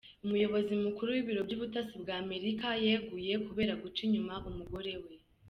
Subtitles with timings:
[0.25, 5.13] Umuyobozi mukuru w’Ibiro by’Ubutasi bw’america yeguye kubera guca inyuma umugore we